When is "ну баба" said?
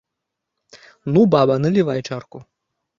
1.13-1.59